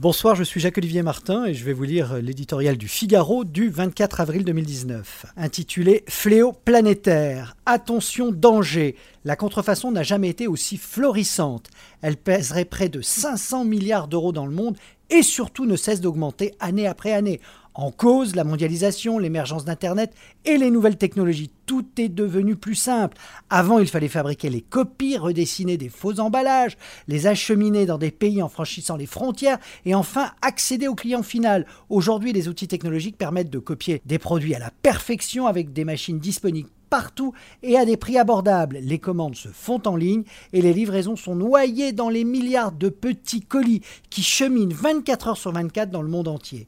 [0.00, 4.22] Bonsoir, je suis Jacques-Olivier Martin et je vais vous lire l'éditorial du Figaro du 24
[4.22, 7.54] avril 2019, intitulé Fléau planétaire.
[7.66, 8.96] Attention, danger.
[9.26, 11.68] La contrefaçon n'a jamais été aussi florissante.
[12.00, 14.78] Elle pèserait près de 500 milliards d'euros dans le monde
[15.10, 17.38] et surtout ne cesse d'augmenter année après année.
[17.74, 20.12] En cause, la mondialisation, l'émergence d'Internet
[20.44, 21.50] et les nouvelles technologies.
[21.66, 23.16] Tout est devenu plus simple.
[23.48, 28.42] Avant, il fallait fabriquer les copies, redessiner des faux emballages, les acheminer dans des pays
[28.42, 31.64] en franchissant les frontières et enfin accéder au client final.
[31.88, 36.18] Aujourd'hui, les outils technologiques permettent de copier des produits à la perfection avec des machines
[36.18, 37.32] disponibles partout
[37.62, 38.78] et à des prix abordables.
[38.82, 42.88] Les commandes se font en ligne et les livraisons sont noyées dans les milliards de
[42.88, 43.80] petits colis
[44.10, 46.66] qui cheminent 24 heures sur 24 dans le monde entier.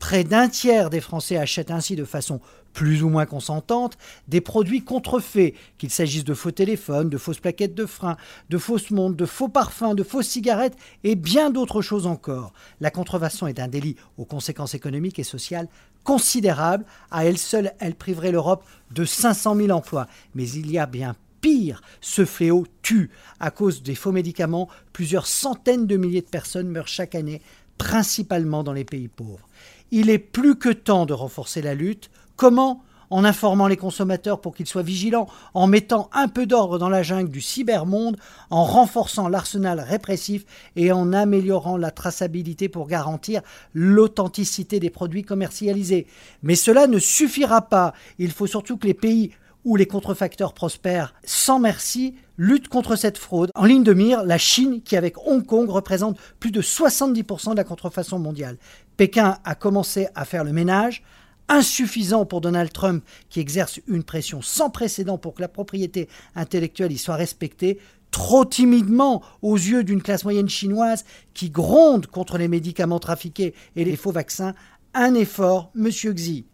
[0.00, 2.40] Près d'un tiers des Français achètent ainsi de façon
[2.72, 7.74] plus ou moins consentante des produits contrefaits, qu'il s'agisse de faux téléphones, de fausses plaquettes
[7.74, 8.16] de frein,
[8.48, 12.54] de fausses montres, de faux parfums, de fausses cigarettes et bien d'autres choses encore.
[12.80, 15.68] La contrefaçon est un délit aux conséquences économiques et sociales
[16.02, 16.86] considérables.
[17.10, 20.06] À elle seule, elle priverait l'Europe de 500 000 emplois.
[20.34, 23.10] Mais il y a bien pire, ce fléau tue.
[23.38, 27.42] À cause des faux médicaments, plusieurs centaines de milliers de personnes meurent chaque année,
[27.80, 29.48] principalement dans les pays pauvres.
[29.90, 32.10] Il est plus que temps de renforcer la lutte.
[32.36, 32.82] Comment?
[33.08, 37.02] En informant les consommateurs pour qu'ils soient vigilants, en mettant un peu d'ordre dans la
[37.02, 38.18] jungle du cybermonde,
[38.50, 40.44] en renforçant l'arsenal répressif
[40.76, 43.40] et en améliorant la traçabilité pour garantir
[43.72, 46.06] l'authenticité des produits commercialisés.
[46.42, 47.94] Mais cela ne suffira pas.
[48.18, 49.32] Il faut surtout que les pays
[49.64, 53.50] où les contrefacteurs prospèrent sans merci luttent contre cette fraude.
[53.54, 57.56] En ligne de mire, la Chine, qui avec Hong Kong représente plus de 70% de
[57.56, 58.56] la contrefaçon mondiale.
[58.96, 61.02] Pékin a commencé à faire le ménage,
[61.48, 66.92] insuffisant pour Donald Trump qui exerce une pression sans précédent pour que la propriété intellectuelle
[66.92, 67.78] y soit respectée,
[68.10, 73.84] trop timidement aux yeux d'une classe moyenne chinoise qui gronde contre les médicaments trafiqués et
[73.84, 74.54] les faux vaccins.
[74.94, 76.46] Un effort, monsieur Xi.